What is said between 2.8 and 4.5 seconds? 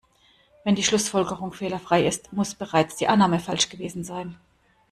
die Annahme falsch gewesen sein.